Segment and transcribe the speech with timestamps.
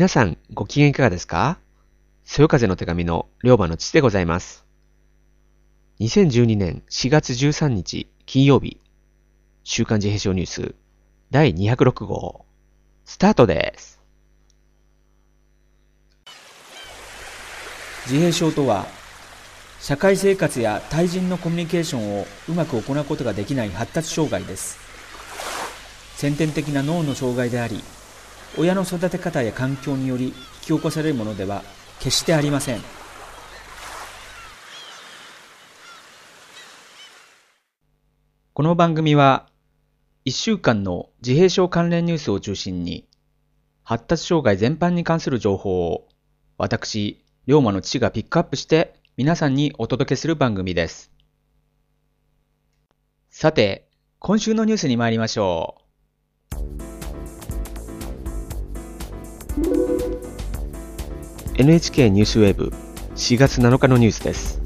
[0.00, 1.58] 皆さんご機嫌いかがですか？
[2.24, 4.64] そよ風の手紙の龍馬の父でございます。
[6.00, 8.80] 2012年4月13日金曜日、
[9.62, 10.74] 週刊自閉症ニュース
[11.30, 12.46] 第206号、
[13.04, 14.00] スタートです。
[18.06, 18.86] 自閉症とは
[19.80, 24.78] 社会生活や対人のコミュニケーションをうまく行うことができない発達障害です
[26.16, 27.84] 先天的な脳の障害であり
[28.58, 31.62] 親の育て方や環境により引き起こされるものでは
[31.98, 32.80] 決してありません
[38.52, 39.46] この番組は
[40.26, 43.08] 1週間の自閉症関連ニュースを中心に
[43.82, 46.08] 発達障害全般に関する情報を
[46.58, 51.10] 私龍馬の父がピックアップして皆さんにお届けする番組です。
[53.28, 53.88] さて、
[54.18, 55.89] 今週のニュースに参りましょう。
[61.60, 62.72] NHK ニュースウェーブ
[63.16, 64.62] 4月7日のニュースです。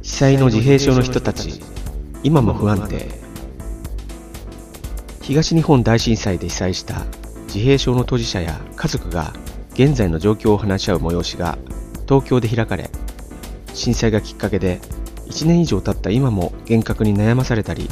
[0.00, 1.60] 被災の自閉症の人たち、
[2.22, 3.06] 今も不安定。
[5.20, 7.04] 東日本大震災で被災した
[7.48, 9.34] 自閉症の当事者や家族が
[9.74, 11.58] 現在の状況を話し合う催しが
[12.08, 12.88] 東京で開かれ
[13.74, 14.80] 震災がきっかけで
[15.26, 17.90] 1年以上経った今も幻覚に悩まされたり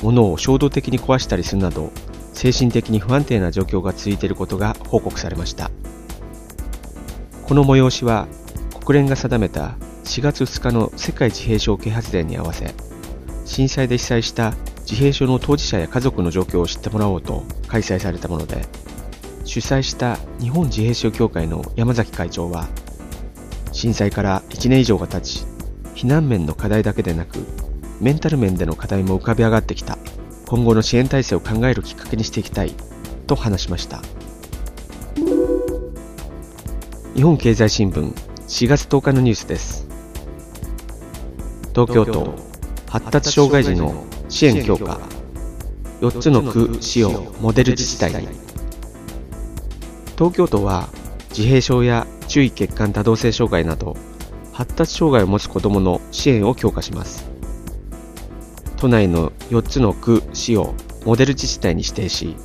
[0.00, 1.90] 物を衝動的に壊したりするなど
[2.32, 5.72] 精神的に不安定な状況が続いていることが報告されました
[7.52, 8.28] この催しは
[8.82, 12.72] 国連が定めた4月2日の世界自閉症啓発デーに合わせ
[13.44, 14.52] 震災で被災した
[14.90, 18.62] 自閉症の当事者や家族の状況を知ってもらおうと開催されたもので
[19.44, 22.68] 主催した日本自閉症協会の山崎会長は
[23.70, 25.44] 震災から1年以上が経ち
[25.94, 27.46] 避難面の課題だけでなく
[28.00, 29.98] メンタル面での課題も浮かび上がってきた。
[30.48, 32.74] 今後の支援体制を考えるきっかけにしていきたい
[33.26, 34.02] と話しました。
[37.14, 39.86] 日本経済新聞4月10日のニュースです。
[41.74, 42.34] 東京都
[42.88, 44.98] 発達障害児の支援強化。
[46.00, 48.28] 4つの区市をモデル自治体に。
[50.16, 50.88] 東京都は
[51.28, 53.94] 自閉症や注意欠陥多動性障害など
[54.54, 57.30] 発達障害を持つ子どもの支援を強化します。
[58.78, 60.74] 都内の4つの区市を
[61.04, 62.36] モデル自治体に指定し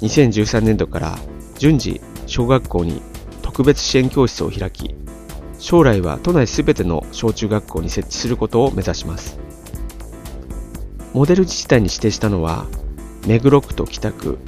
[0.00, 1.18] 2013年度から
[1.58, 3.02] 順次小学校に
[3.56, 4.94] 特別支援教室を開き
[5.58, 9.38] 将来は都内すべての小中学校に設置することを目指します。
[11.14, 12.66] モデル自治体に指定したのは
[13.26, 14.38] 目黒区と北区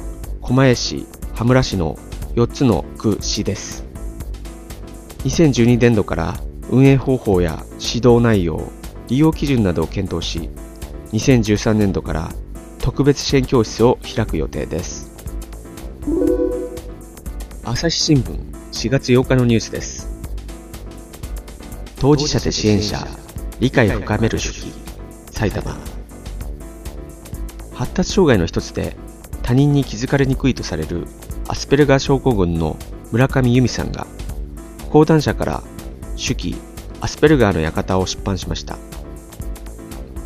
[0.42, 1.96] 狛江市羽村市の
[2.34, 3.86] 4つの区市です。
[5.20, 6.34] 2012年度から
[6.68, 8.70] 運営方法や指導内容
[9.06, 10.50] 利用基準などを検討し
[11.12, 12.28] 2013年度から
[12.78, 15.10] 特別支援教室を開く予定です。
[17.64, 20.08] 朝日新聞4月8日のニュースです。
[22.00, 23.06] 当事者で支援者
[23.60, 24.72] 理解を深める手記
[25.32, 25.76] 埼玉。
[27.72, 28.94] 発達障害の一つで
[29.42, 31.06] 他人に気づかれにくいとされる
[31.48, 32.76] アスペルガー症候群の
[33.10, 34.06] 村上由美さんが
[34.90, 35.62] 講談社から
[36.16, 36.56] 手記
[37.00, 38.76] アスペルガーの館を出版しました。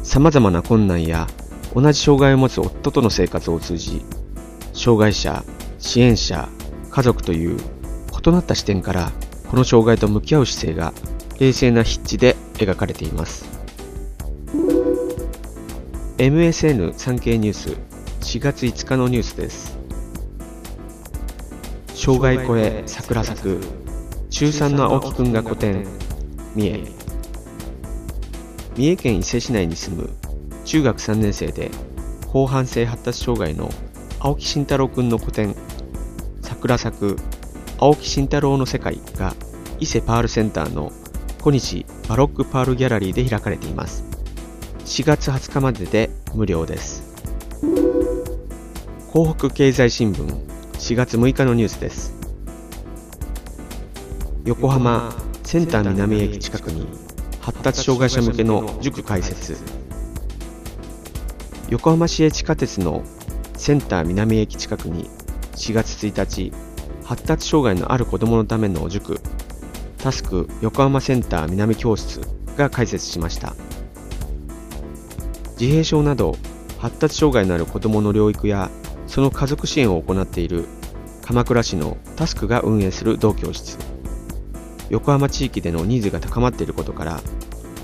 [0.03, 1.27] 様々な困難や
[1.75, 4.05] 同じ障害を持つ夫との生活を通じ
[4.75, 5.45] 障害者
[5.79, 6.49] 支援者
[6.91, 7.59] 家族という
[8.25, 9.11] 異なった視点から
[9.51, 10.93] この障害と向き合う姿勢が
[11.41, 13.45] 冷静な筆致で描かれています。
[16.19, 17.71] MSN 産経ニュース
[18.21, 19.77] 4月5日のニュースです。
[21.95, 23.61] 障害越え桜咲く
[24.31, 25.85] 中3の青木くんが古典
[26.55, 26.85] 三重。
[28.77, 30.11] 三重県伊勢市内に住む
[30.65, 31.71] 中学3年生で
[32.33, 33.69] 広汎性発達障害の
[34.21, 35.55] 青木慎太郎くんの個展
[36.41, 37.17] 桜咲く
[37.83, 39.35] 青木慎太郎の世界が
[39.81, 40.93] 伊勢パールセンターの
[41.41, 44.05] 小西バロックパールギャラリーで開かれています。
[44.85, 47.03] 4月20日までで無料です。
[49.13, 50.25] 港北経済新聞
[50.75, 52.15] 4月6日のニュースです。
[54.45, 55.13] 横浜
[55.43, 56.87] センター南駅近くに
[57.41, 59.57] 発達障害者向けの塾開設。
[61.69, 63.03] 横浜市営地下鉄の
[63.57, 65.11] センター南駅近くに
[65.57, 66.53] 4月1日
[67.05, 69.21] 発達障害のある子どものための塾
[69.99, 72.21] タスク横浜センター南教室
[72.57, 73.55] が開設しました。
[75.53, 76.37] 自閉症など
[76.79, 78.71] 発達障害のある子どもの療育や
[79.07, 80.67] その家族支援を行っている
[81.25, 83.79] 鎌倉市のタスクが運営する同教室。
[84.91, 87.21] 横浜地域でのニーズが高まっていることから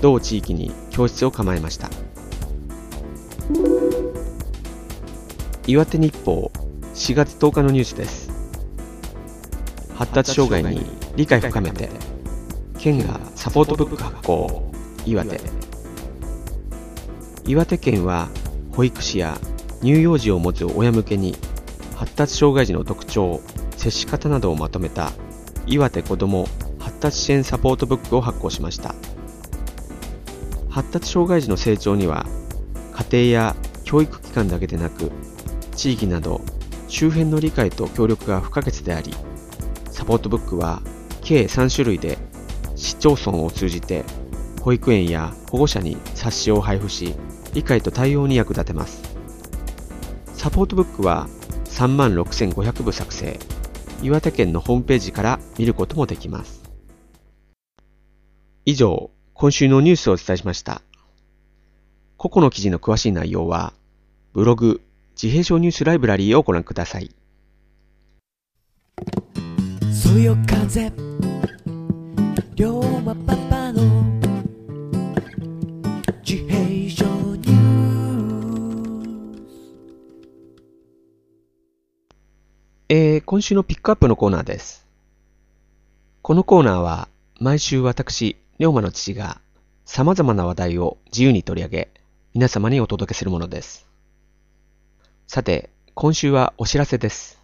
[0.01, 1.89] 同地域に教室を構えました。
[5.65, 6.51] 岩手日報
[6.93, 8.28] 4月10日のニュースです。
[9.99, 10.81] 発達障害に
[11.17, 11.89] 理解深めて
[12.77, 14.71] 県がサポートブック発行
[15.05, 15.41] 岩手。
[17.45, 18.29] 岩手県は
[18.71, 19.37] 保育士や
[19.81, 21.35] 乳幼児を持つ親向けに
[21.97, 23.41] 発達障害児の特徴
[23.75, 25.11] 接し方などをまとめた
[25.67, 26.47] 岩手子ども
[26.79, 28.95] 発達支援サポートブックを発行しました。
[30.69, 32.25] 発達障害児の成長には
[33.11, 35.11] 家庭や教育機関だけでなく
[35.75, 36.39] 地域など
[36.87, 39.13] 周辺の理解と協力が不可欠であり
[40.09, 40.81] ポートブックは
[41.21, 42.17] 計3種類で
[42.75, 44.03] 市町村を通じて
[44.59, 47.13] 保育園や保護者に冊子を配布し
[47.53, 49.03] 理解と対応に役立てます。
[50.33, 51.27] サポートブックは
[51.65, 53.37] 3万6500部作成。
[54.01, 56.63] 岩手県のホームページから見ることもできます。
[58.65, 60.81] 以上今週のニュースをお伝えしました。
[62.17, 63.73] 個々の記事の詳しい内容は
[64.33, 67.11] ブログ自閉症ニュースライブラリーをご覧ください。
[70.17, 70.91] よ風。
[72.55, 74.03] 龍馬パパの
[76.25, 79.49] 自閉症ニュース。
[82.89, 84.87] え、今週のピックアップのコーナーです。
[86.23, 87.07] このコーナーは
[87.39, 89.39] 毎週私龍馬の父が
[89.85, 91.91] 様々な話題を自由に取り上げ
[92.33, 93.87] 皆様にお届けするものです。
[95.27, 97.38] さて、今週はお知らせです。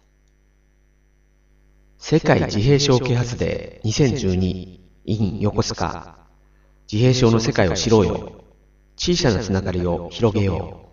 [1.98, 6.16] 世界自閉症啓発デー2012 in 横須賀
[6.90, 8.44] 自閉症の世界を知ろうよ。
[8.96, 10.86] 小さなつながりを広げよう。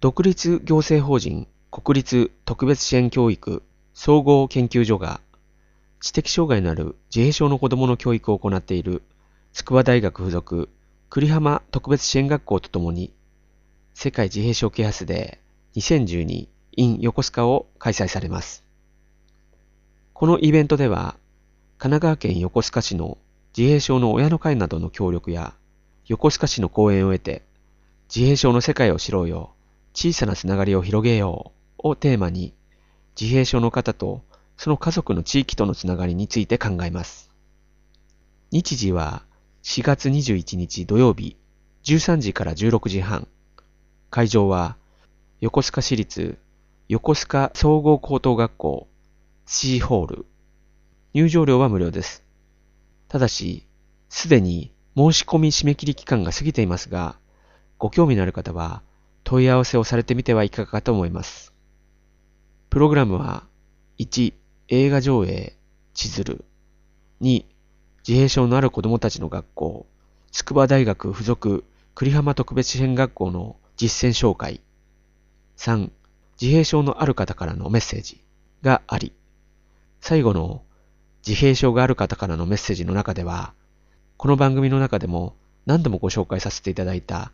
[0.00, 3.62] 独立行政法人国立特別支援教育
[3.94, 5.20] 総合研究所が
[6.00, 9.02] 知的障害のある自閉症の子供の教育を行っている
[9.52, 10.68] 筑波大学附属
[11.10, 13.12] 栗浜特別支援学校とともに
[13.94, 18.71] 世界自閉症啓発デー 2012in 横須賀を開催されます。
[20.22, 21.16] このイベントでは、
[21.78, 23.18] 神奈川県横須賀市の
[23.58, 25.52] 自閉症の親の会などの協力や、
[26.06, 27.42] 横須賀市の講演を得て、
[28.08, 29.50] 自閉症の世界を知ろうよ、
[29.94, 32.54] 小さなつながりを広げようをテーマに、
[33.20, 34.22] 自閉症の方と
[34.56, 37.32] その家族の地域とのつながりについて考えます。
[38.52, 39.24] 日時は
[39.64, 41.36] 4月21日土曜日
[41.82, 43.26] 13時から16時半。
[44.08, 44.76] 会場は、
[45.40, 46.38] 横須賀市立
[46.88, 48.86] 横須賀総合高等学校
[49.54, 50.26] C ホール。
[51.12, 52.24] 入場料は無料です。
[53.08, 53.66] ただし、
[54.08, 57.18] すでに申し込み締め切り期間が過ぎていますが、
[57.76, 58.82] ご興味のある方は
[59.24, 61.52] 問い合わせをされてみてはいかがかと思います。
[62.70, 63.44] プログラムは、
[63.98, 64.32] 1、
[64.68, 65.54] 映画上映、
[65.92, 66.46] 千鶴。
[67.20, 67.44] 2、
[68.08, 69.86] 自閉症のある子供たちの学校、
[70.30, 71.64] 筑波大学附属
[71.94, 74.62] 栗浜特別支援学校の実践紹介。
[75.58, 75.90] 3、
[76.40, 78.24] 自閉症のある方からのメッセージ
[78.62, 79.12] があり、
[80.04, 80.64] 最後の
[81.24, 83.54] 自閉症がある方からのメッセージの中では、
[84.16, 87.30] この番組の中でも何度もご紹介させていただいた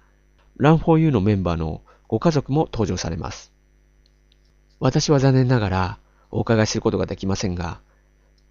[0.60, 3.54] Run4U のメンバーのご家族も登場されます。
[4.80, 5.98] 私は残念ながら
[6.30, 7.80] お伺いすることができませんが、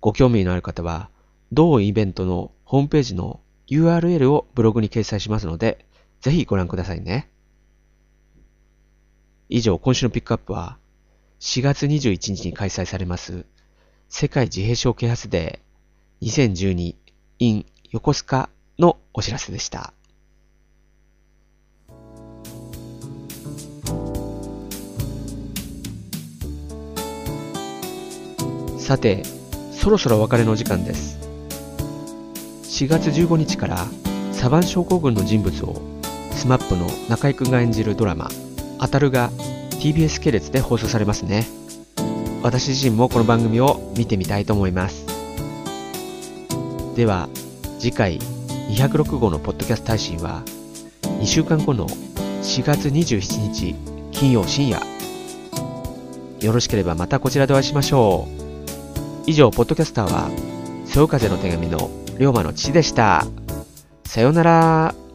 [0.02, 1.12] ご興味のある方は、
[1.52, 5.86] 同イベントのホームページの URL をブログに掲載しますので、
[6.22, 7.30] ぜひご覧くださいね。
[9.48, 10.80] 以上、今週のピックアップは、
[11.40, 13.46] 4月21日に開催されます
[14.10, 16.96] 世界自閉症啓発デー
[17.40, 18.50] 2012in 横須賀
[18.80, 19.94] のお知らせでした。
[28.80, 29.24] さて、
[29.74, 31.20] そろそろお別れの時間です。
[32.64, 33.86] 4月15日から
[34.32, 35.82] サバン症候群の人物を
[36.32, 38.30] SMAP の中居君が演じるドラマ
[38.80, 39.32] 当たるが
[39.82, 41.57] TBS 系列で放送されますね。
[42.44, 45.06] 私自身もこの番組を見てみたいと思います。
[46.96, 47.30] では、
[47.80, 48.20] 次回
[48.70, 50.44] 206号のポッドキャスト配信は
[51.20, 53.76] 2週間後の4月27日
[54.12, 54.82] 金曜深夜。
[56.40, 59.24] よろしければまたこちらでお会いしましょう。
[59.26, 60.30] 以上、ポッドキャスターは、
[60.86, 63.26] そよ風の手紙の龍馬の父でした。
[64.06, 65.07] さようなら。